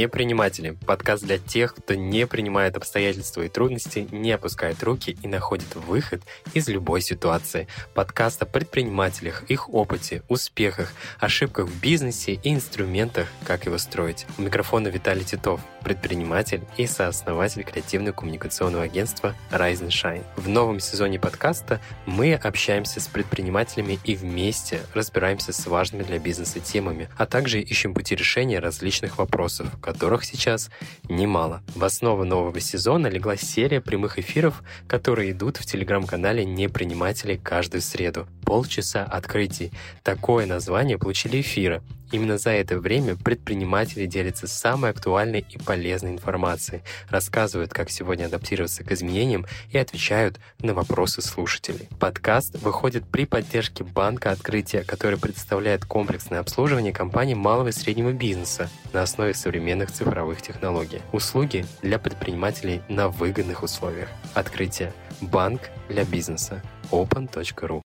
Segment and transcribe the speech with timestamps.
[0.00, 5.74] Неприниматели– подкаст для тех, кто не принимает обстоятельства и трудности, не опускает руки и находит
[5.74, 6.22] выход
[6.54, 7.68] из любой ситуации.
[7.92, 14.24] Подкаст о предпринимателях, их опыте, успехах, ошибках в бизнесе и инструментах, как его строить.
[14.38, 20.24] У микрофона Виталий Титов, предприниматель и сооснователь креативно-коммуникационного агентства Rise and Shine.
[20.36, 26.58] В новом сезоне подкаста мы общаемся с предпринимателями и вместе разбираемся с важными для бизнеса
[26.58, 30.70] темами, а также ищем пути решения различных вопросов, которых сейчас
[31.08, 31.62] немало.
[31.74, 38.28] В основу нового сезона легла серия прямых эфиров, которые идут в телеграм-канале «Неприниматели» каждую среду.
[38.44, 39.72] Полчаса открытий.
[40.04, 46.82] Такое название получили эфиры, Именно за это время предприниматели делятся самой актуальной и полезной информацией,
[47.08, 51.88] рассказывают, как сегодня адаптироваться к изменениям и отвечают на вопросы слушателей.
[52.00, 58.68] Подкаст выходит при поддержке Банка Открытия, который представляет комплексное обслуживание компаний малого и среднего бизнеса
[58.92, 61.00] на основе современных цифровых технологий.
[61.12, 64.08] Услуги для предпринимателей на выгодных условиях.
[64.34, 64.92] Открытие.
[65.20, 66.62] Банк для бизнеса.
[66.90, 67.80] open.ru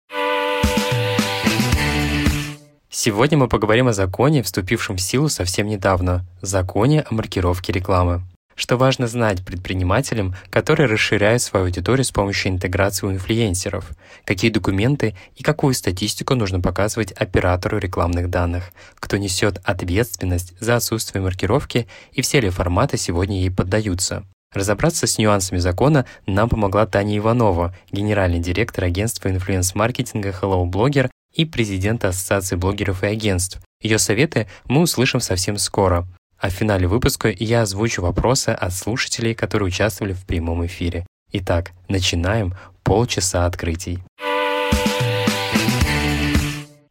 [2.88, 8.22] Сегодня мы поговорим о законе, вступившем в силу совсем недавно– законе о маркировке рекламы.
[8.54, 13.90] Что важно знать предпринимателям, которые расширяют свою аудиторию с помощью интеграции у инфлюенсеров?
[14.24, 18.72] Какие документы и какую статистику нужно показывать оператору рекламных данных?
[19.00, 24.24] Кто несет ответственность за отсутствие маркировки и все ли форматы сегодня ей поддаются?
[24.52, 31.46] Разобраться с нюансами закона нам помогла Таня Иванова, генеральный директор агентства инфлюенс-маркетинга Hello Blogger и
[31.46, 33.60] президента Ассоциации блогеров и агентств.
[33.80, 36.06] Ее советы мы услышим совсем скоро.
[36.42, 41.06] А в финале выпуска я озвучу вопросы от слушателей, которые участвовали в прямом эфире.
[41.30, 44.00] Итак, начинаем полчаса открытий.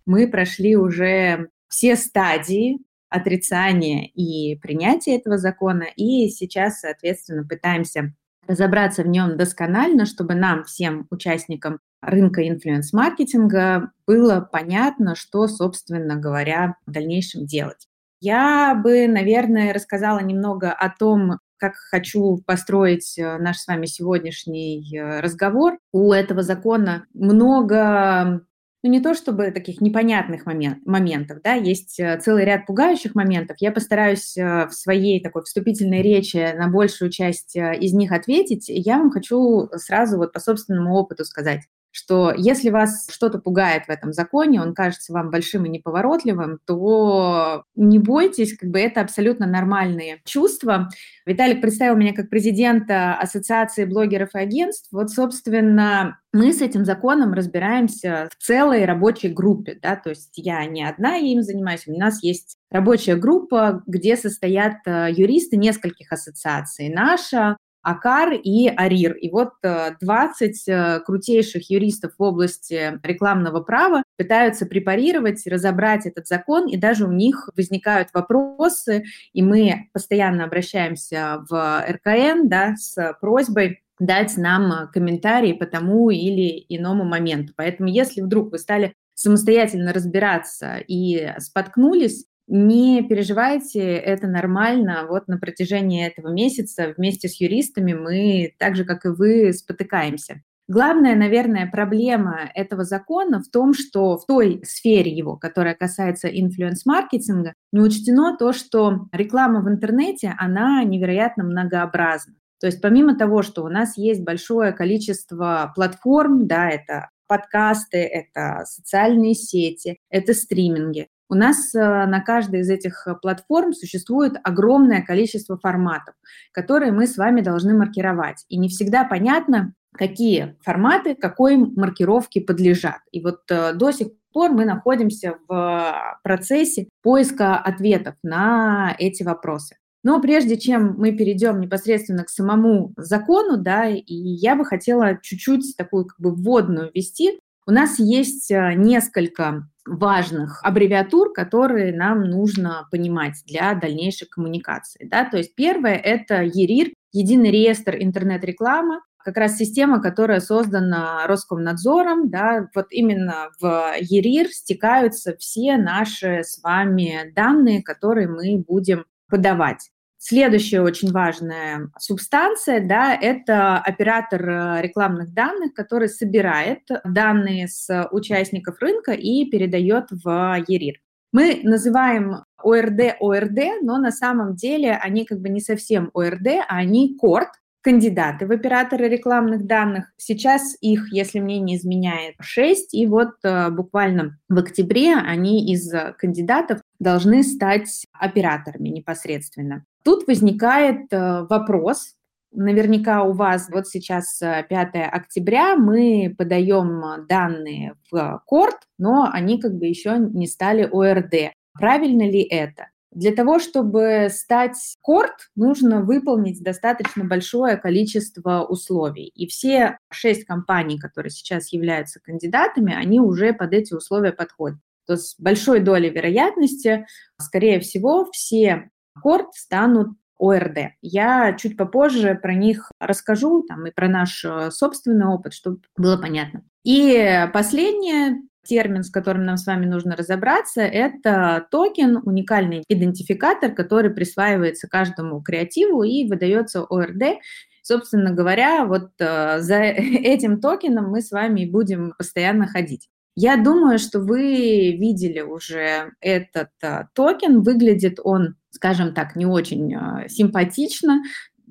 [0.06, 2.78] Мы прошли уже все стадии
[3.10, 8.14] отрицания и принятия этого закона, и сейчас, соответственно, пытаемся
[8.48, 16.78] разобраться в нем досконально, чтобы нам, всем участникам рынка инфлюенс-маркетинга, было понятно, что, собственно говоря,
[16.86, 17.91] в дальнейшем делать.
[18.22, 24.96] Я бы, наверное, рассказала немного о том, как хочу построить э, наш с вами сегодняшний
[24.96, 25.80] э, разговор.
[25.92, 28.42] У этого закона много
[28.84, 33.58] ну, не то чтобы таких непонятных момент, моментов, да, есть э, целый ряд пугающих моментов.
[33.60, 38.66] Я постараюсь в своей такой вступительной речи на большую часть из них ответить.
[38.68, 41.62] Я вам хочу сразу вот по собственному опыту сказать
[41.92, 47.64] что если вас что-то пугает в этом законе, он кажется вам большим и неповоротливым, то
[47.76, 50.90] не бойтесь, как бы это абсолютно нормальные чувства.
[51.26, 54.88] Виталик представил меня как президента Ассоциации блогеров и агентств.
[54.92, 60.66] Вот, собственно, мы с этим законом разбираемся в целой рабочей группе, да, то есть я
[60.66, 66.90] не одна им занимаюсь, у нас есть рабочая группа, где состоят э, юристы нескольких ассоциаций.
[66.90, 69.14] Наша АКАР и АРИР.
[69.14, 76.28] И вот 20 э, э, крутейших юристов в области рекламного права пытаются препарировать, разобрать этот
[76.28, 79.04] закон, и даже у них возникают вопросы,
[79.34, 86.66] и мы постоянно обращаемся в РКН да, с просьбой дать нам комментарии по тому или
[86.70, 87.54] иному моменту.
[87.56, 95.06] Поэтому если вдруг вы стали самостоятельно разбираться и споткнулись, не переживайте, это нормально.
[95.10, 100.42] Вот на протяжении этого месяца вместе с юристами мы, так же, как и вы, спотыкаемся.
[100.68, 107.54] Главная, наверное, проблема этого закона в том, что в той сфере его, которая касается инфлюенс-маркетинга,
[107.74, 112.36] не учтено то, что реклама в интернете, она невероятно многообразна.
[112.62, 118.64] То есть помимо того, что у нас есть большое количество платформ, да, это подкасты, это
[118.66, 125.02] социальные сети, это стриминги, у нас э, на каждой из этих э, платформ существует огромное
[125.02, 126.14] количество форматов,
[126.52, 128.44] которые мы с вами должны маркировать.
[128.50, 133.00] И не всегда понятно, какие форматы какой маркировке подлежат.
[133.14, 139.78] И вот э, до сих пор мы находимся в процессе поиска ответов на эти вопросы.
[140.04, 145.78] Но прежде чем мы перейдем непосредственно к самому закону, да, и я бы хотела чуть-чуть
[145.78, 147.40] такую как бы вводную ввести.
[147.68, 155.08] У нас есть несколько важных аббревиатур, которые нам нужно понимать для дальнейшей коммуникации.
[155.08, 155.26] Да?
[155.26, 162.70] То есть первое– это ЕРИР, Единый реестр интернет-рекламы, как раз система, которая создана Роскомнадзором, да,
[162.74, 169.92] вот именно в ЕРИР стекаются все наши с вами данные, которые мы будем подавать.
[170.24, 178.80] Следующая очень важная субстанция, да, это оператор э, рекламных данных, который собирает данные с участников
[178.82, 181.00] рынка и передает в ЕРИР.
[181.32, 186.76] Мы называем ОРД ОРД, но на самом деле они как бы не совсем ОРД, а
[186.76, 187.50] они КОРТ,
[187.82, 190.14] кандидаты в операторы рекламных данных.
[190.18, 195.92] Сейчас их, если мне не изменяет, 6, и вот э, буквально в октябре они из
[196.20, 199.84] кандидатов должны стать операторами непосредственно.
[200.04, 202.16] Тут возникает э, вопрос,
[202.54, 209.60] Наверняка у вас вот сейчас 5 э, октября, мы подаем данные в корт, но они
[209.60, 211.54] как бы еще не стали ОРД.
[211.74, 212.88] Правильно ли это?
[213.12, 219.28] Для того, чтобы стать корт, нужно выполнить достаточно большое количество условий.
[219.28, 224.80] И все шесть компаний, которые сейчас являются кандидатами, они уже под эти условия подходят.
[225.08, 227.06] То с большой долей вероятности,
[227.38, 228.91] скорее всего, все
[229.22, 230.10] корт станут
[230.40, 230.94] ОРД.
[231.02, 236.18] Я чуть попозже про них расскажу, там, и про наш э, собственный опыт, чтобы было
[236.18, 236.64] понятно.
[236.84, 244.12] И последнее, термин, с которым нам с вами нужно разобраться, это токен, уникальный идентификатор, который
[244.12, 247.40] присваивается каждому креативу и выдается ОРД.
[247.84, 253.10] Собственно говоря, вот э, за этим токеном мы с вами будем постоянно ходить.
[253.36, 257.62] Я думаю, что вы видели уже этот э, токен.
[257.62, 261.22] Выглядит он, скажем так, не очень э, симпатично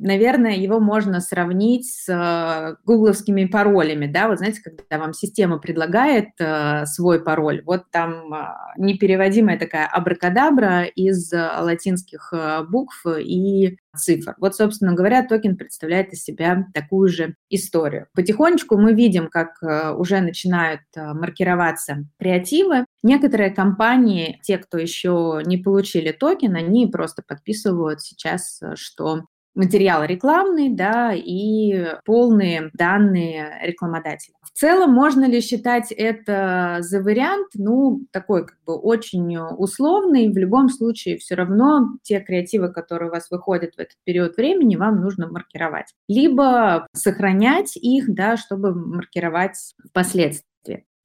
[0.00, 6.28] наверное, его можно сравнить с э, гугловскими паролями, да, вот знаете, когда вам система предлагает
[6.38, 8.46] э, свой пароль, вот там э,
[8.78, 12.32] непереводимая такая абракадабра из латинских
[12.68, 14.34] букв и цифр.
[14.38, 18.06] Вот, собственно говоря, токен представляет из себя такую же историю.
[18.14, 19.60] Потихонечку мы видим, как
[19.98, 22.86] уже начинают маркироваться креативы.
[23.02, 29.24] Некоторые компании, те, кто еще не получили токен, они просто подписывают сейчас, что
[29.54, 34.34] материал рекламный, да, и полные данные рекламодателя.
[34.42, 37.48] В целом, можно ли считать это за вариант?
[37.54, 40.32] Ну, такой как бы очень условный.
[40.32, 44.76] В любом случае, все равно те креативы, которые у вас выходят в этот период времени,
[44.76, 45.86] вам нужно маркировать.
[46.08, 50.49] Либо сохранять их, да, чтобы маркировать впоследствии.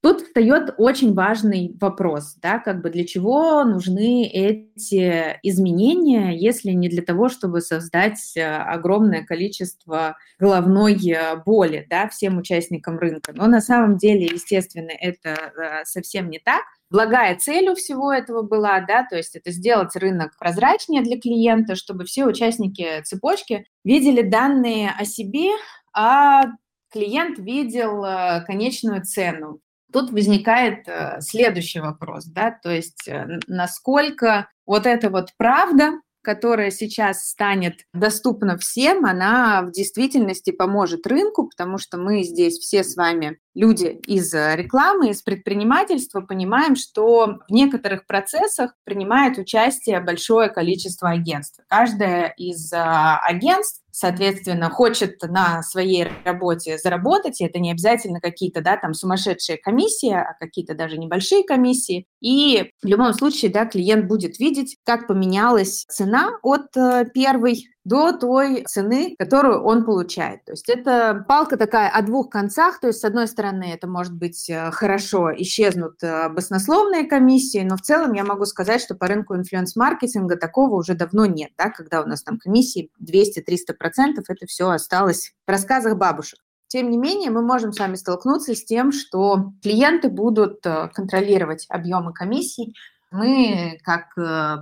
[0.06, 6.88] Тут встает очень важный вопрос, да, как бы для чего нужны эти изменения, если не
[6.88, 13.32] для того, чтобы создать э, огромное количество головной э, боли, да, всем участникам рынка.
[13.34, 16.62] Но на самом деле, естественно, это э, совсем не так.
[16.88, 21.74] Благая цель у всего этого была, да, то есть это сделать рынок прозрачнее для клиента,
[21.74, 25.50] чтобы все участники цепочки видели данные о себе,
[25.92, 26.44] а
[26.92, 28.04] клиент видел
[28.46, 29.62] конечную цену
[29.92, 35.92] Тут возникает э, следующий вопрос, да, то есть э, насколько вот эта вот правда,
[36.22, 42.82] которая сейчас станет доступна всем, она в действительности поможет рынку, потому что мы здесь все
[42.82, 50.48] с вами люди из рекламы, из предпринимательства понимаем, что в некоторых процессах принимает участие большое
[50.48, 51.60] количество агентств.
[51.68, 58.76] Каждое из агентств соответственно, хочет на своей работе заработать, и это не обязательно какие-то, да,
[58.76, 62.06] там сумасшедшие комиссии, а какие-то даже небольшие комиссии.
[62.20, 68.12] И в любом случае, да, клиент будет видеть, как поменялась цена от э, первой до
[68.12, 70.44] той цены, которую он получает.
[70.44, 72.80] То есть это палка такая о двух концах.
[72.80, 77.76] То есть, с одной стороны, это может быть э, хорошо, исчезнут э, баснословные комиссии, но
[77.76, 82.02] в целом я могу сказать, что по рынку инфлюенс-маркетинга такого уже давно нет, да, когда
[82.02, 86.40] у нас там комиссии 200-300%, это все осталось в рассказах бабушек.
[86.66, 91.66] Тем не менее, мы можем с вами столкнуться с тем, что клиенты будут э, контролировать
[91.68, 92.74] объемы комиссий,
[93.12, 94.12] мы, как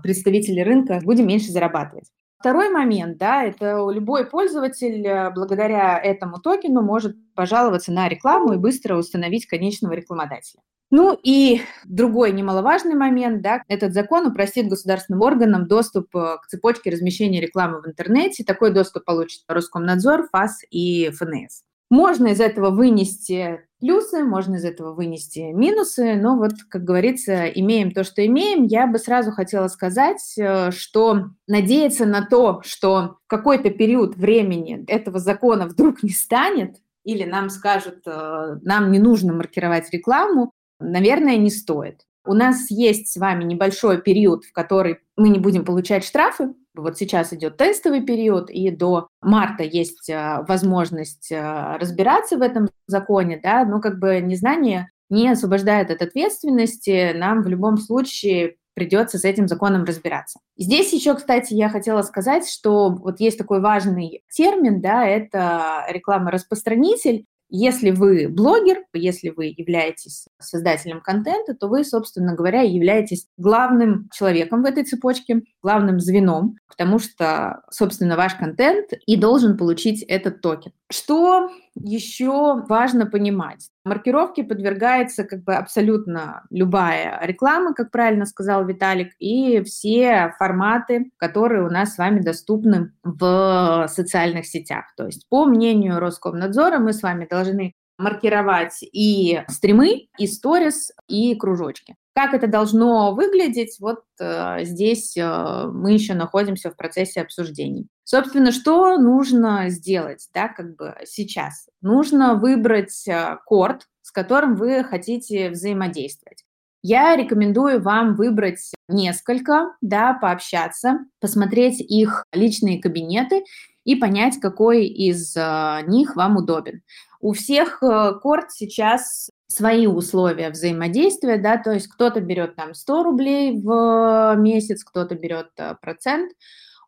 [0.02, 2.04] представители рынка, будем меньше зарабатывать.
[2.44, 8.58] Второй момент, да, это любой пользователь э, благодаря этому токену может пожаловаться на рекламу и
[8.58, 10.60] быстро установить конечного рекламодателя.
[10.90, 16.90] Ну и другой немаловажный момент, да, этот закон упростит государственным органам доступ э, к цепочке
[16.90, 18.44] размещения рекламы в интернете.
[18.44, 21.62] Такой доступ получит Роскомнадзор, ФАС и ФНС.
[21.88, 27.90] Можно из этого вынести плюсы, можно из этого вынести минусы, но вот, как говорится, имеем
[27.90, 28.64] то, что имеем.
[28.64, 35.18] Я бы сразу хотела сказать, э, что надеяться на то, что какой-то период времени этого
[35.18, 40.50] закона вдруг не станет, или нам скажут, э, нам не нужно маркировать рекламу,
[40.80, 42.06] наверное, не стоит.
[42.26, 46.54] У нас есть с вами небольшой период, в который мы не будем получать штрафы.
[46.74, 52.68] Вот сейчас идет тестовый период, и до марта есть а, возможность а, разбираться в этом
[52.86, 59.18] законе, да, но как бы незнание не освобождает от ответственности, нам в любом случае придется
[59.18, 60.40] с этим законом разбираться.
[60.58, 67.24] Здесь еще, кстати, я хотела сказать, что вот есть такой важный термин, да, это реклама-распространитель.
[67.48, 74.62] Если вы блогер, если вы являетесь создателем контента, то вы, собственно говоря, являетесь главным человеком
[74.62, 80.72] в этой цепочке, главным звеном, потому что, собственно, ваш контент и должен получить этот токен.
[80.90, 83.68] Что еще важно понимать?
[83.84, 91.64] Маркировке подвергается как бы абсолютно любая реклама, как правильно сказал Виталик, и все форматы, которые
[91.66, 94.86] у нас с вами доступны в социальных сетях.
[94.96, 101.34] То есть, по мнению Роскомнадзора, мы с вами должны маркировать и стримы, и сторис, и
[101.36, 101.96] кружочки.
[102.14, 107.88] Как это должно выглядеть, вот э, здесь э, мы еще находимся в процессе обсуждений.
[108.04, 111.68] Собственно, что нужно сделать, да, как бы сейчас?
[111.80, 116.44] Нужно выбрать э, корд, с которым вы хотите взаимодействовать.
[116.82, 123.42] Я рекомендую вам выбрать несколько, да, пообщаться, посмотреть их личные кабинеты
[123.84, 126.82] и понять, какой из э, них вам удобен.
[127.20, 133.02] У всех э, корт сейчас свои условия взаимодействия, да, то есть кто-то берет там 100
[133.02, 136.32] рублей в месяц, кто-то берет процент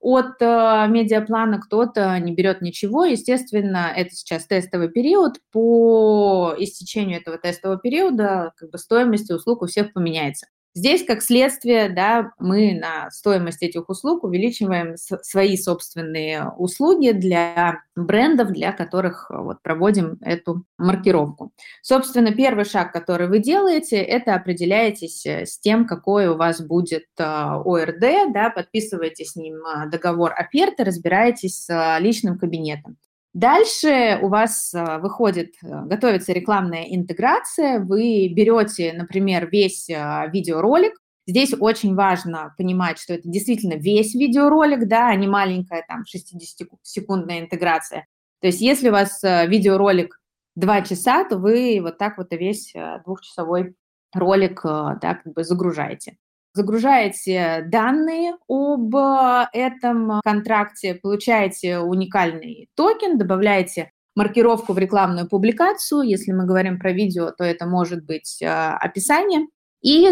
[0.00, 3.04] от э, медиаплана, кто-то не берет ничего.
[3.04, 5.40] Естественно, это сейчас тестовый период.
[5.52, 10.46] По истечению этого тестового периода как бы стоимость услуг у всех поменяется.
[10.76, 18.52] Здесь, как следствие, да, мы на стоимость этих услуг увеличиваем свои собственные услуги для брендов,
[18.52, 21.50] для которых э, вот, проводим эту маркировку.
[21.80, 27.06] Собственно, первый шаг, который вы делаете, это определяетесь э, с тем, какой у вас будет
[27.16, 32.98] э, ОРД, да, подписываете с ним договор оферты, разбираетесь с личным кабинетом.
[33.36, 40.94] Дальше у вас а, выходит, э, готовится рекламная интеграция, вы берете, например, весь а, видеоролик,
[41.28, 47.40] Здесь очень важно понимать, что это действительно весь видеоролик, да, а не маленькая там 60-секундная
[47.40, 48.06] интеграция.
[48.40, 50.20] То есть если у вас видеоролик
[50.54, 52.72] 2 часа, то вы вот так вот весь
[53.04, 53.74] двухчасовой
[54.14, 56.16] ролик да, как бы загружаете
[56.56, 66.00] загружаете данные об э, этом контракте, получаете уникальный токен, добавляете маркировку в рекламную публикацию.
[66.02, 69.46] Если мы говорим про видео, то это может быть э, описание.
[69.82, 70.08] И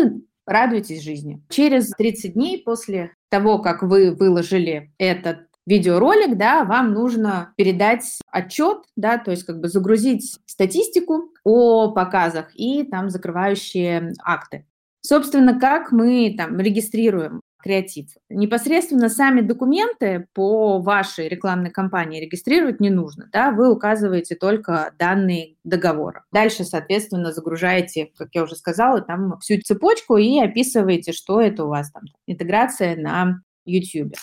[0.47, 1.43] радуйтесь жизни.
[1.49, 8.83] Через 30 дней после того, как вы выложили этот видеоролик, да, вам нужно передать отчет,
[8.97, 14.67] да, то есть как бы загрузить статистику о показах и там закрывающие акты.
[15.07, 18.09] Собственно, как мы там регистрируем креатив.
[18.29, 23.29] Непосредственно сами документы по вашей рекламной кампании регистрировать не нужно.
[23.33, 23.53] Да?
[23.53, 26.25] Вы указываете только данные договора.
[26.31, 31.69] Дальше, соответственно, загружаете, как я уже сказала, там всю цепочку и описываете, что это у
[31.69, 32.03] вас там.
[32.27, 34.15] Интеграция на YouTube.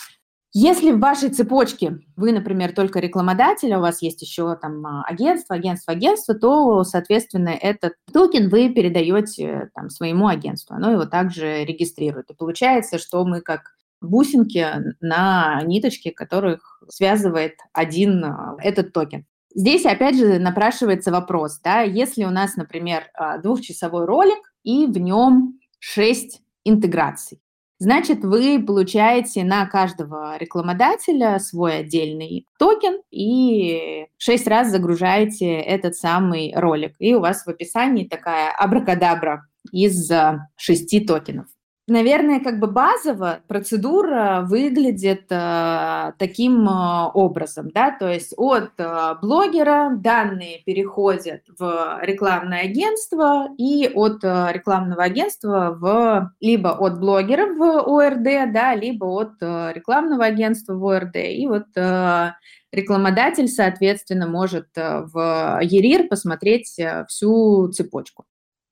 [0.54, 5.02] Если в вашей цепочке вы, например, только рекламодатель, а у вас есть еще там а,
[5.04, 10.74] агентство, агентство, агентство, то, соответственно, этот токен вы передаете там своему агентству.
[10.74, 12.28] Оно его также регистрирует.
[12.30, 14.66] И получается, что мы как бусинки
[15.00, 19.24] на ниточке, которых связывает один а, этот токен.
[19.54, 23.04] Здесь, опять же, напрашивается вопрос, да, если у нас, например,
[23.42, 27.42] двухчасовой ролик и в нем шесть интеграций,
[27.82, 36.54] Значит, вы получаете на каждого рекламодателя свой отдельный токен и шесть раз загружаете этот самый
[36.54, 36.94] ролик.
[37.00, 40.08] И у вас в описании такая абракадабра из
[40.56, 41.46] шести токенов.
[41.92, 49.14] Наверное, как бы базово процедура выглядит э, таким э, образом, да, то есть от э,
[49.20, 57.52] блогера данные переходят в рекламное агентство и от э, рекламного агентства в либо от блогера
[57.52, 61.16] в ОРД, да, либо от э, рекламного агентства в ОРД.
[61.16, 62.30] И вот э,
[62.72, 68.24] рекламодатель, соответственно, может э, в ЕРИР посмотреть э, всю цепочку.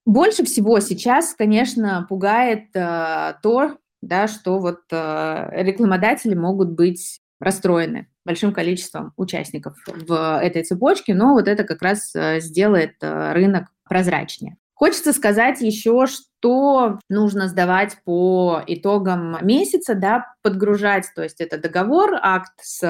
[0.06, 8.08] Больше всего сейчас, конечно, пугает э, то, да, что вот э, рекламодатели могут быть расстроены
[8.24, 13.68] большим количеством участников в этой цепочке, но вот это как раз э, сделает э, рынок
[13.84, 14.56] прозрачнее.
[14.74, 22.18] Хочется сказать еще, что нужно сдавать по итогам месяца, да, подгружать, то есть это договор,
[22.22, 22.80] акт с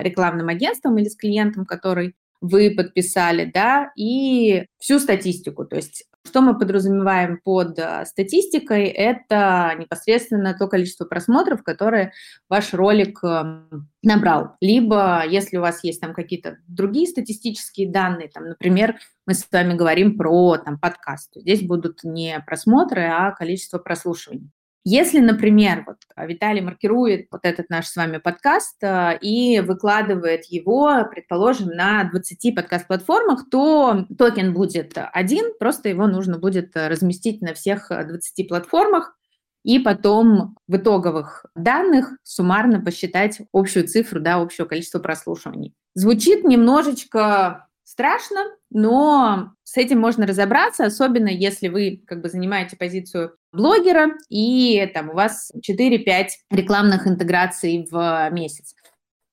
[0.00, 6.40] рекламным агентством или с клиентом, который вы подписали, да, и всю статистику, то есть что
[6.40, 8.86] мы подразумеваем под э, статистикой?
[8.86, 12.12] Это непосредственно то количество просмотров, которое
[12.48, 14.56] ваш ролик эм, набрал.
[14.60, 19.74] Либо, если у вас есть там какие-то другие статистические данные, там, например, мы с вами
[19.74, 24.50] говорим про там, подкаст, здесь будут не просмотры, а количество прослушиваний.
[24.88, 31.04] Если, например, вот Виталий маркирует вот этот наш с вами подкаст э, и выкладывает его,
[31.10, 37.88] предположим, на 20 подкаст-платформах, то токен будет один, просто его нужно будет разместить на всех
[37.88, 39.18] 20 платформах,
[39.64, 45.74] и потом в итоговых данных суммарно посчитать общую цифру, да, общее количество прослушиваний.
[45.94, 48.40] Звучит немножечко страшно,
[48.70, 55.10] но с этим можно разобраться, особенно если вы как бы занимаете позицию блогера и там
[55.10, 58.74] у вас 4-5 рекламных интеграций в месяц.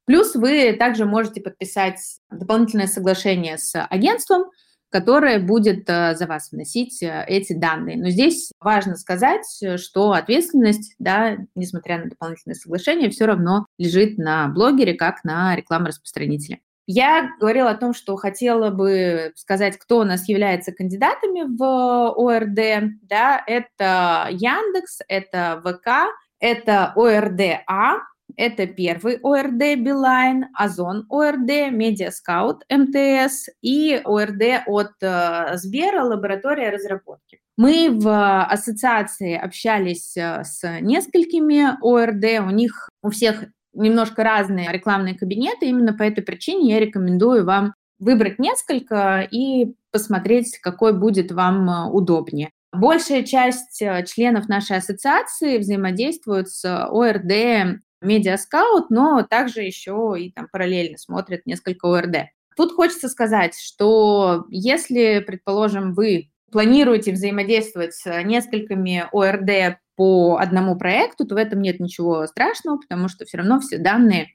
[0.05, 4.43] Плюс вы также можете подписать дополнительное соглашение с агентством,
[4.89, 7.97] которая будет э, за вас вносить э, эти данные.
[7.97, 9.45] Но здесь важно сказать,
[9.77, 16.59] что ответственность, да, несмотря на дополнительное соглашение, все равно лежит на блогере, как на рекламораспространителе.
[16.85, 21.63] Я говорила о том, что хотела бы сказать, кто у нас является кандидатами в
[22.11, 22.91] ОРД.
[23.03, 27.63] Да, это Яндекс, это ВК, это ОРДА,
[28.35, 37.39] это первый ОРД Билайн, Озон ОРД, Медиаскаут МТС и ОРД от э, Сбера, лаборатория разработки.
[37.55, 45.15] Мы в ассоциации общались э, с несколькими ОРД, у них у всех немножко разные рекламные
[45.15, 51.69] кабинеты, именно по этой причине я рекомендую вам выбрать несколько и посмотреть, какой будет вам
[51.69, 52.51] э, удобнее.
[52.71, 53.77] Большая часть
[54.07, 61.85] членов нашей ассоциации взаимодействуют с ОРД медиаскаут, но также еще и там параллельно смотрят несколько
[61.85, 62.29] ОРД.
[62.55, 71.25] Тут хочется сказать, что если, предположим, вы планируете взаимодействовать с несколькими ОРД по одному проекту,
[71.25, 74.29] то в этом нет ничего страшного, потому что все равно все данные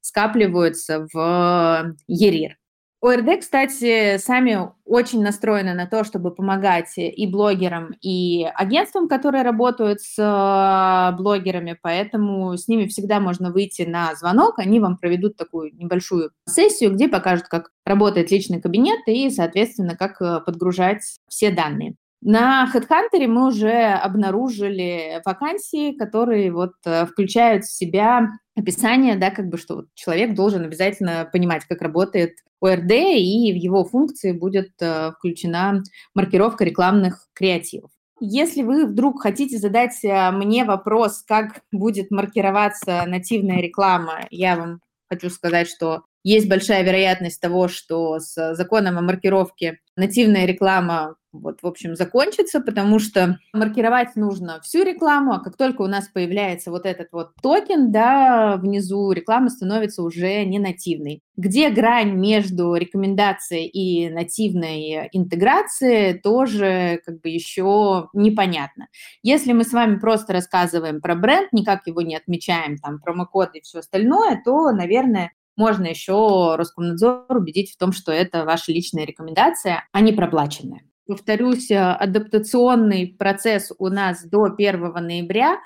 [0.00, 2.56] скапливаются в ЕРИР.
[3.02, 10.00] ОРД, кстати, сами очень настроены на то, чтобы помогать и блогерам, и агентствам, которые работают
[10.00, 15.74] с э, блогерами, поэтому с ними всегда можно выйти на звонок, они вам проведут такую
[15.74, 21.96] небольшую сессию, где покажут, как работает личный кабинет и, соответственно, как э, подгружать все данные.
[22.24, 29.48] На HeadHunter мы уже обнаружили вакансии, которые вот э, включают в себя описание, да, как
[29.48, 35.10] бы, что человек должен обязательно понимать, как работает ОРД, и в его функции будет э,
[35.18, 35.82] включена
[36.14, 37.90] маркировка рекламных креативов.
[38.20, 44.80] Если вы вдруг хотите задать э, мне вопрос, как будет маркироваться нативная реклама, я вам
[45.10, 51.62] хочу сказать, что есть большая вероятность того, что с законом о маркировке нативная реклама вот,
[51.62, 56.70] в общем, закончится, потому что маркировать нужно всю рекламу, а как только у нас появляется
[56.70, 61.22] вот этот вот токен, да, внизу реклама становится уже не нативной.
[61.36, 68.88] Где грань между рекомендацией и нативной интеграцией, тоже как бы еще непонятно.
[69.22, 73.60] Если мы с вами просто рассказываем про бренд, никак его не отмечаем, там, промокод и
[73.62, 79.86] все остальное, то, наверное, можно еще Роскомнадзор убедить в том, что это ваша личная рекомендация,
[79.92, 80.82] а не проплаченная.
[81.06, 85.58] Повторюсь, э, адаптационный процесс у нас до 1 ноября.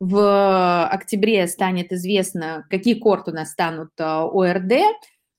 [0.00, 4.72] В октябре станет известно, какие корт у нас станут э, ОРД.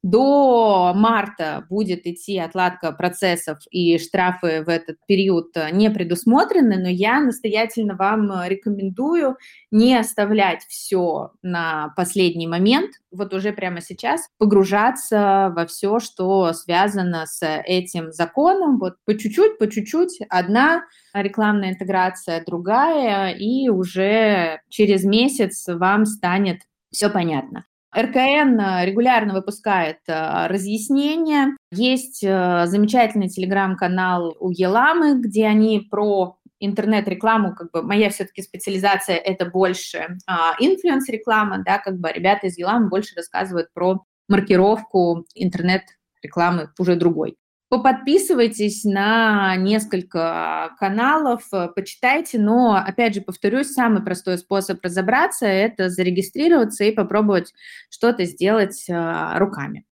[0.03, 6.89] До марта будет идти отладка процессов, и штрафы в этот период э, не предусмотрены, но
[6.89, 9.37] я настоятельно вам рекомендую
[9.71, 17.25] не оставлять все на последний момент, вот уже прямо сейчас погружаться во все, что связано
[17.25, 25.05] с этим законом, вот по чуть-чуть, по чуть-чуть, одна рекламная интеграция, другая, и уже через
[25.05, 27.63] месяц вам станет все понятно.
[27.95, 31.55] РКН э, регулярно выпускает э, разъяснения.
[31.71, 39.17] Есть э, замечательный телеграм-канал у eLama, где они про интернет-рекламу, как бы моя все-таки специализация
[39.17, 46.69] это больше а, инфлюенс-реклама, да, как бы ребята из eLama больше рассказывают про маркировку интернет-рекламы
[46.79, 47.35] уже другой.
[47.73, 55.89] Поподписывайтесь на несколько каналов, э, почитайте, но, опять же, повторюсь, самый простой способ разобраться– это
[55.89, 57.51] зарегистрироваться и попробовать
[57.89, 59.85] что-то сделать э, руками.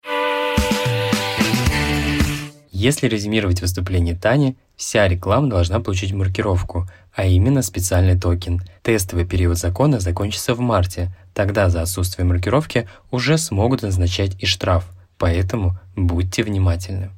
[2.69, 8.61] Если резюмировать выступление Тани, вся реклама должна получить маркировку, а именно специальный токен.
[8.81, 14.89] Тестовый период закона закончится в марте, тогда за отсутствие маркировки уже смогут назначать и штраф,
[15.17, 17.11] поэтому будьте внимательны.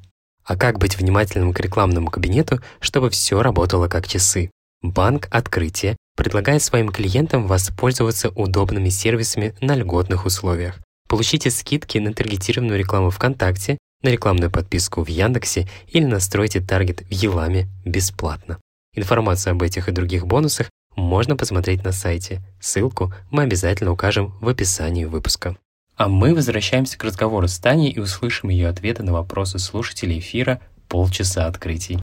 [0.44, 4.52] А как быть внимательным к рекламному кабинету, чтобы все работало как часы?
[4.82, 10.80] Банк «Открытие» предлагает своим клиентам воспользоваться удобными сервисами на льготных условиях.
[11.08, 17.12] Получите скидки на таргетированную рекламу ВКонтакте, на рекламную подписку в Яндексе или настройте таргет в
[17.12, 18.60] Еламе бесплатно.
[18.96, 22.42] Информацию об этих и других бонусах можно посмотреть на сайте.
[22.60, 25.56] Ссылку мы обязательно укажем в описании выпуска.
[26.04, 30.60] А мы возвращаемся к разговору с Таней и услышим ее ответы на вопросы слушателей эфира
[30.90, 32.00] «Полчаса открытий».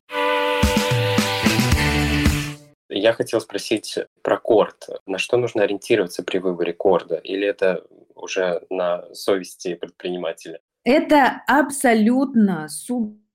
[2.88, 4.88] Я хотел спросить про корд.
[5.04, 7.16] На что нужно ориентироваться при выборе корда?
[7.16, 7.82] Или это
[8.14, 10.60] уже на совести предпринимателя?
[10.84, 12.68] Это абсолютно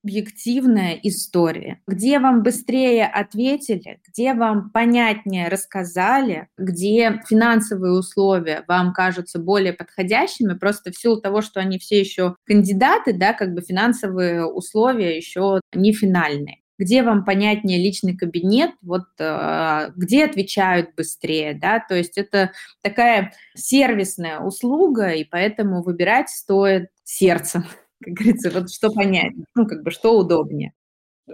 [0.04, 9.38] субъективная история, где вам быстрее ответили, где вам понятнее рассказали, где финансовые условия вам кажутся
[9.38, 14.44] более подходящими, просто в силу того, что они все еще кандидаты, да, как бы финансовые
[14.44, 16.58] условия еще не финальные.
[16.76, 22.50] Где вам понятнее личный кабинет, вот э, где отвечают быстрее, да, то есть это
[22.82, 27.64] такая сервисная услуга, и поэтому выбирать стоит сердцем,
[28.04, 30.72] как говорится, вот что понять, ну, как бы что удобнее.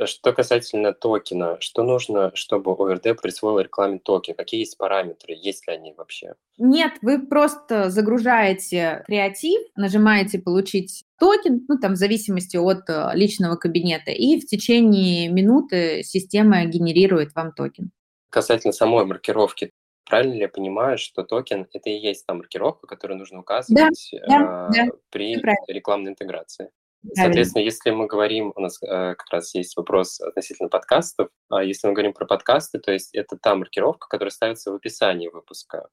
[0.04, 4.34] Что касательно токена, что нужно, чтобы ОРД присвоил рекламе токен?
[4.34, 5.34] Какие есть параметры?
[5.36, 6.34] Есть ли они вообще?
[6.58, 13.56] Нет, вы просто загружаете креатив, нажимаете «Получить токен», ну, там, в зависимости от э, личного
[13.56, 17.90] кабинета, и в течение минуты система генерирует вам токен.
[18.30, 19.72] Касательно самой маркировки,
[20.10, 24.28] правильно ли я понимаю, что токен– это и есть та маркировка, которую нужно указывать да,
[24.28, 25.36] да, э, да, при
[25.68, 26.70] рекламной интеграции?
[27.14, 31.86] Соответственно, если мы говорим, у нас э, как раз есть вопрос относительно подкастов, а если
[31.86, 35.88] мы говорим про подкасты, то есть это та маркировка, которая ставится в описании выпуска.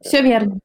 [0.00, 0.58] Все верно.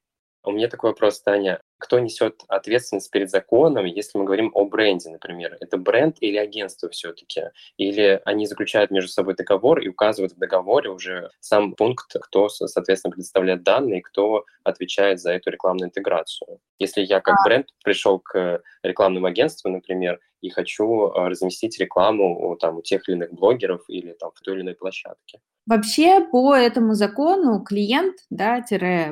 [0.43, 1.61] У меня такой вопрос, Таня.
[1.83, 5.57] Кто несет ответственность перед законом, если мы говорим о бренде, например?
[5.59, 7.49] Это бренд или агентство все-таки?
[7.75, 13.11] Или они заключают между собой договор и указывают в договоре уже сам пункт, кто, соответственно,
[13.11, 16.61] предоставляет данные, кто отвечает за эту рекламную интеграцию?
[16.79, 17.43] Если я как а.
[17.43, 23.15] бренд пришел к рекламному агентству, например, и хочу а, разместить рекламу там, у тех или
[23.15, 25.39] иных блогеров или там, в той или иной площадке.
[25.65, 28.61] Вообще по этому закону клиент, да,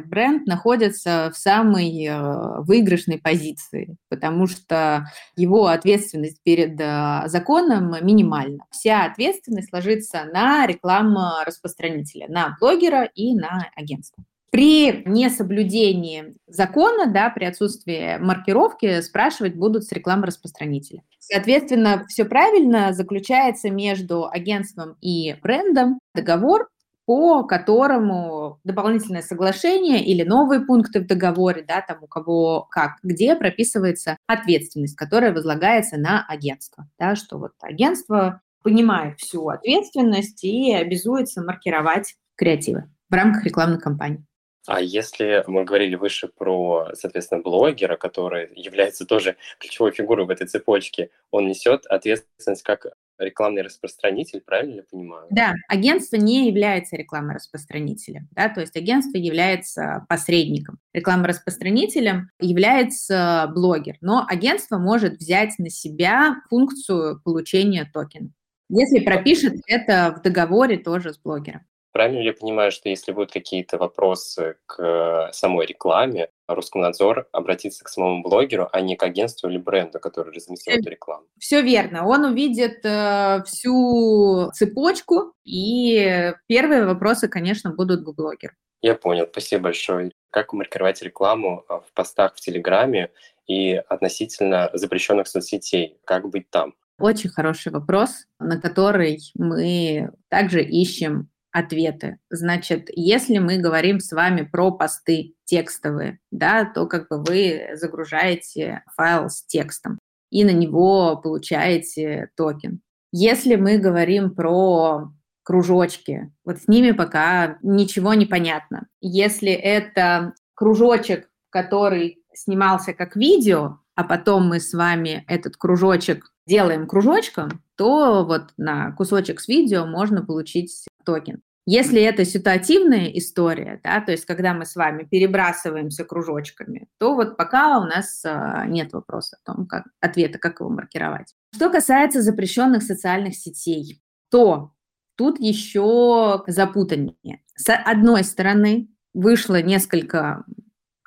[0.06, 5.06] бренд находится в самой э, выигрышной позиции, потому что
[5.38, 8.66] его ответственность перед э, законом минимальна.
[8.70, 14.26] Вся ответственность ложится на рекламу распространителя, на блогера и на агентство.
[14.52, 21.04] При несоблюдении закона, да, при отсутствии маркировки, спрашивать будут с рекламы распространителя.
[21.22, 26.68] Соответственно, все правильно заключается между агентством и брендом договор,
[27.06, 33.36] по которому дополнительное соглашение или новые пункты в договоре, да, там у кого как, где
[33.36, 41.44] прописывается ответственность, которая возлагается на агентство, да, что вот агентство понимает всю ответственность и обязуется
[41.44, 44.26] маркировать креативы в рамках рекламной кампании.
[44.68, 50.48] А если мы говорили выше про, соответственно, блогера, который является тоже ключевой фигурой в этой
[50.48, 55.28] цепочке, он несет ответственность как рекламный распространитель, правильно я понимаю?
[55.30, 60.80] Да, агентство не является рекламным распространителем, да, то есть агентство является посредником.
[60.94, 68.30] Рекламораспространителем является блогер, но агентство может взять на себя функцию получения токена,
[68.70, 71.62] если пропишет это в договоре тоже с блогером.
[71.92, 77.90] Правильно ли я понимаю, что если будут какие-то вопросы к самой рекламе, Роскомнадзор обратится к
[77.90, 81.26] самому блогеру, а не к агентству или бренду, который разместил эту рекламу?
[81.38, 82.08] Все верно.
[82.08, 88.54] Он увидит э, всю цепочку, и первые вопросы, конечно, будут к блогеру.
[88.82, 90.12] Я понял, спасибо большое.
[90.32, 93.12] Как маркировать рекламу а, в постах в Телеграме
[93.46, 96.00] и относительно запрещенных соцсетей?
[96.06, 96.74] Как быть там?
[96.98, 102.20] Очень хороший вопрос, на который мы также ищем ответы.
[102.30, 108.84] Значит, если мы говорим с вами про посты текстовые, да, то как бы вы загружаете
[108.96, 112.82] файл с текстом и на него получаете токен.
[113.12, 115.12] Если мы говорим про
[115.44, 118.88] кружочки, вот с ними пока ничего не понятно.
[119.02, 126.88] Если это кружочек, который снимался как видео, а потом мы с вами этот кружочек делаем
[126.88, 131.42] кружочком, то вот на кусочек с видео можно получить токен.
[131.68, 137.38] Если это ситуативная история, да, то есть когда мы с вами перебрасываемся кружочками, то вот
[137.38, 141.36] пока у нас а, нет вопроса о том, как, ответа, как его маркировать.
[141.54, 144.72] Что касается запрещенных социальных сетей, то
[145.16, 147.44] тут еще запутаннее.
[147.56, 150.44] С одной стороны, вышло несколько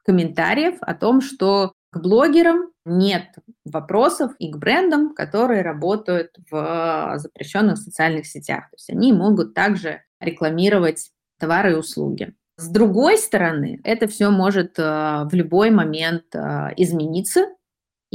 [0.04, 7.78] комментариев о том, что к блогерам нет вопросов и к брендам, которые работают в запрещенных
[7.78, 8.64] социальных сетях.
[8.70, 12.34] То есть они могут также рекламировать товары и услуги.
[12.56, 17.46] С другой стороны, это все может э, в любой момент э, измениться,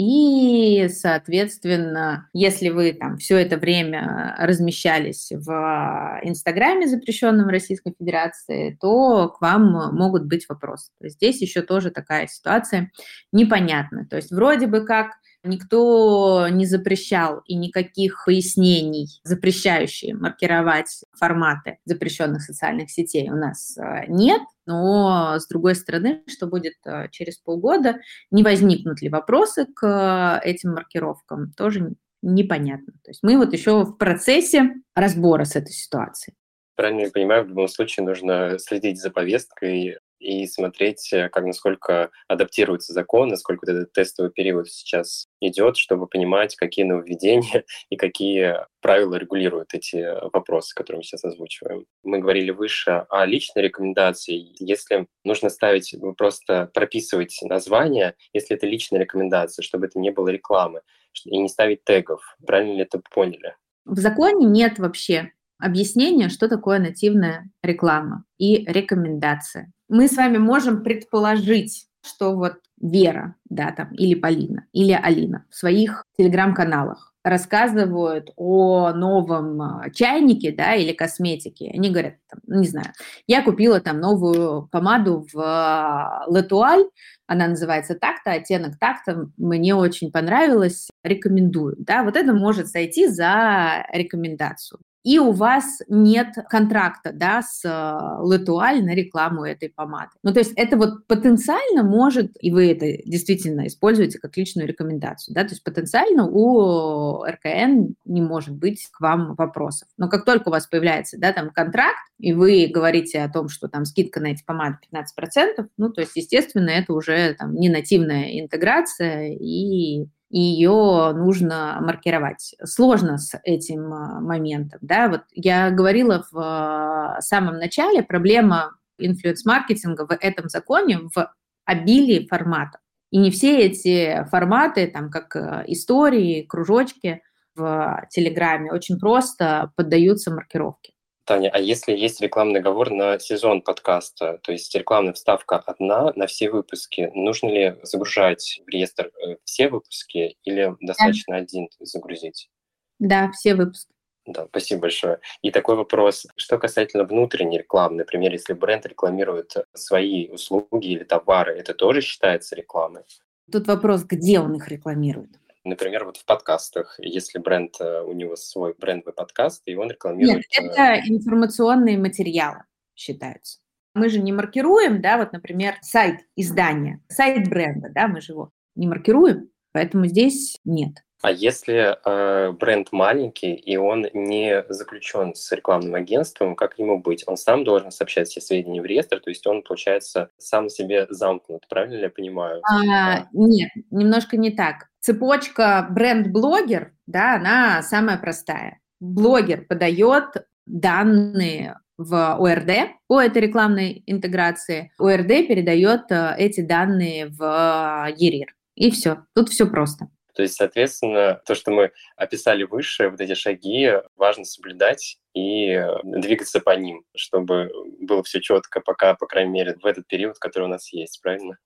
[0.01, 8.77] и соответственно, если вы там все это время размещались в Инстаграме, запрещенном в Российской Федерации,
[8.79, 10.93] то к вам могут быть вопросы.
[11.01, 12.93] Здесь еще тоже такая ситуация
[13.33, 14.05] непонятная.
[14.05, 22.41] То есть вроде бы как Никто не запрещал и никаких пояснений, запрещающие маркировать форматы запрещенных
[22.41, 24.41] социальных сетей у нас э, нет.
[24.65, 27.99] Но, с другой стороны, что будет э, через полгода,
[28.31, 32.93] не возникнут ли вопросы к этим маркировкам, тоже непонятно.
[33.03, 36.35] То есть мы вот еще в процессе разбора с этой ситуацией.
[36.75, 42.11] Правильно я понимаю, в любом случае нужно следить за повесткой, и смотреть, э, как насколько
[42.27, 49.15] адаптируется закон, насколько этот тестовый период сейчас идет, чтобы понимать, какие нововведения и какие правила
[49.15, 51.85] регулируют эти вопросы, которые мы сейчас озвучиваем.
[52.03, 54.53] Мы говорили выше о личной рекомендации.
[54.59, 60.81] Если нужно ставить, просто прописывать название, если это личная рекомендация, чтобы это не было рекламы,
[61.25, 62.21] и не ставить тегов.
[62.45, 63.55] Правильно ли это поняли?
[63.85, 70.83] В законе нет вообще объяснения, что такое нативная реклама и рекомендация мы с вами можем
[70.83, 78.93] предположить, что вот Вера, да, там, или Полина, или Алина в своих телеграм-каналах рассказывают о
[78.93, 81.71] новом а, чайнике, да, или косметике.
[81.73, 82.93] Они говорят, там, ну, не знаю,
[83.27, 86.85] я купила там новую помаду в Латуаль,
[87.27, 91.75] она называется так-то, оттенок так-то, мне очень понравилось, рекомендую.
[91.79, 98.83] Да, вот это может сойти за рекомендацию и у вас нет контракта да, с Летуаль
[98.83, 100.11] на рекламу этой помады.
[100.21, 105.33] Ну, то есть это вот потенциально может, и вы это действительно используете как личную рекомендацию,
[105.33, 109.87] да, то есть потенциально у РКН не может быть к вам вопросов.
[109.97, 113.67] Но как только у вас появляется, да, там контракт, и вы говорите о том, что
[113.67, 118.39] там скидка на эти помады 15%, ну, то есть, естественно, это уже там не нативная
[118.39, 122.55] интеграция, и ее нужно маркировать.
[122.63, 124.79] Сложно с этим а, моментом.
[124.81, 125.09] Да?
[125.09, 131.33] Вот я говорила в а, самом начале, проблема инфлюенс-маркетинга в этом законе в
[131.65, 132.81] обилии форматов.
[133.11, 137.21] И не все эти форматы, там, как а, истории, кружочки
[137.55, 140.93] в Телеграме, очень просто поддаются маркировке.
[141.29, 146.25] Таня, а если есть рекламный договор на сезон подкаста, то есть рекламная вставка одна на
[146.25, 151.43] все выпуски, нужно ли загружать в реестр э, все выпуски или достаточно да.
[151.43, 152.49] один загрузить?
[152.97, 153.93] Да, все выпуски.
[154.25, 155.19] Да, спасибо большое.
[155.43, 161.55] И такой вопрос, что касательно внутренней рекламы, например, если бренд рекламирует свои услуги или товары,
[161.55, 163.03] это тоже считается рекламой?
[163.51, 165.29] Тут вопрос, где он их рекламирует.
[165.65, 170.37] Например, вот в подкастах, если бренд, э, у него свой брендовый подкаст, и он рекламирует...
[170.37, 172.63] Нет, это э, информационные материалы
[172.95, 173.59] считаются.
[173.93, 178.51] Мы же не маркируем, да, вот, например, сайт издания, сайт бренда, да, мы же его
[178.75, 180.93] не маркируем, поэтому здесь нет.
[181.21, 187.23] А если э, бренд маленький и он не заключен с рекламным агентством, как ему быть?
[187.27, 191.67] Он сам должен сообщать все сведения в реестр, то есть он, получается, сам себе замкнут,
[191.67, 192.61] правильно ли я понимаю?
[192.63, 194.87] А, нет, немножко не так.
[195.01, 198.79] Цепочка бренд-блогер, да, она самая простая.
[199.01, 204.91] Блогер подает данные в ОРД по этой рекламной интеграции.
[204.97, 208.55] ОРД передает э, эти данные в ЕРИР.
[208.75, 209.25] И все.
[209.35, 210.07] Тут все просто.
[210.33, 216.59] То есть, соответственно, то, что мы описали выше, вот эти шаги, важно соблюдать и двигаться
[216.59, 220.67] по ним, чтобы было все четко, пока, по крайней мере, в этот период, который у
[220.67, 221.57] нас есть, правильно?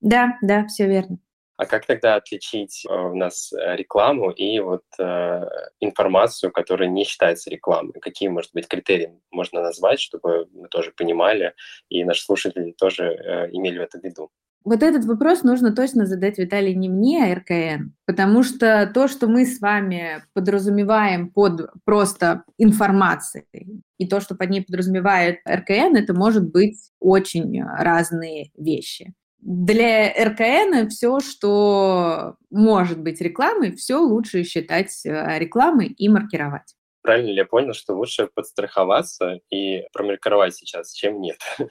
[0.00, 1.18] Да, да, все верно.
[1.56, 5.42] А как тогда отличить э, у нас э, рекламу и вот э,
[5.80, 7.98] информацию, которая не считается рекламой?
[8.00, 11.54] Какие, может быть, критерии можно назвать, чтобы мы тоже понимали
[11.88, 14.30] и наши слушатели тоже э, имели в это в виду?
[14.64, 19.28] Вот этот вопрос нужно точно задать, Виталий, не мне, а РКН, потому что то, что
[19.28, 26.14] мы с вами подразумеваем под просто информацией, и то, что под ней подразумевает РКН, это
[26.14, 29.14] может быть очень разные вещи.
[29.38, 36.74] Для РКН все, что может быть рекламой, все лучше считать э, рекламой и маркировать.
[37.02, 41.36] Правильно ли я понял, что лучше подстраховаться и промаркировать сейчас, чем нет?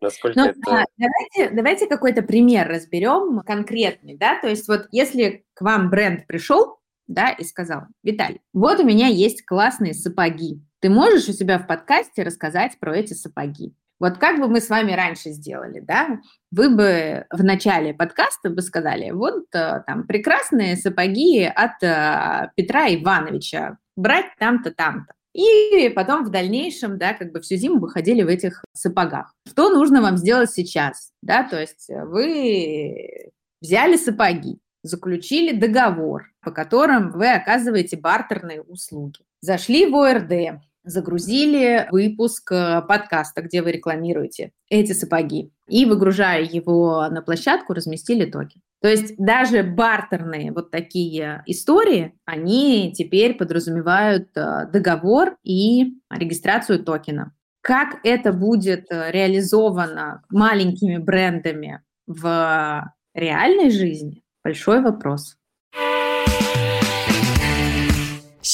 [0.00, 0.60] Насколько ну, это...
[0.66, 6.26] да, давайте, давайте какой-то пример разберем конкретный, да, то есть вот если к вам бренд
[6.26, 11.58] пришел, да, и сказал, Виталий, вот у меня есть классные сапоги, ты можешь у себя
[11.58, 13.74] в подкасте рассказать про эти сапоги?
[13.98, 16.20] Вот как бы мы с вами раньше сделали, да?
[16.50, 22.92] Вы бы в начале подкаста бы сказали, вот э, там прекрасные сапоги от э, Петра
[22.94, 25.14] Ивановича, брать там-то, там-то.
[25.36, 29.34] И потом в дальнейшем, да, как бы всю зиму вы ходили в этих сапогах.
[29.46, 31.10] Что нужно вам сделать сейчас?
[31.20, 39.20] Да, то есть вы взяли сапоги, заключили договор, по которым вы оказываете бартерные услуги.
[39.42, 47.08] Зашли в ОРД, загрузили выпуск э, подкаста, где вы рекламируете эти сапоги, и, выгружая его
[47.08, 48.62] на площадку, разместили токен.
[48.80, 57.32] То есть даже бартерные вот такие истории, они теперь подразумевают э, договор и регистрацию токена.
[57.62, 65.36] Как это будет э, реализовано маленькими брендами в реальной жизни, большой вопрос.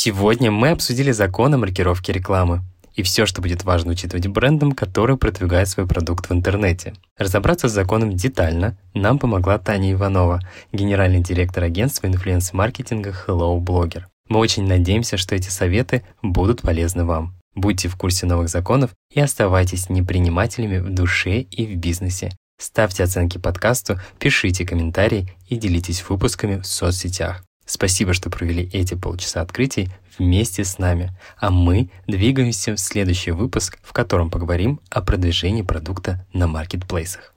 [0.05, 2.65] Сегодня мы обсудили закон о маркировке рекламы
[2.97, 6.95] и все, что будет важно учитывать брендам, которые продвигают свой продукт в интернете.
[7.17, 10.41] Разобраться с законом детально нам помогла Таня Иванова,
[10.73, 14.07] генеральный директор агентства инфлюенс-маркетинга Hello Blogger.
[14.29, 17.37] Мы очень надеемся, что эти советы будут полезны вам.
[17.55, 22.33] Будьте в курсе новых законов и оставайтесь непринимателями в душе и в бизнесе.
[22.59, 27.45] Ставьте оценки подкасту, пишите комментарии и делитесь выпусками в соцсетях.
[27.73, 31.11] Спасибо, что провели эти полчаса открытий вместе с нами.
[31.39, 37.33] А мы двигаемся в следующий выпуск, в котором поговорим о продвижении продукта на маркетплейсах.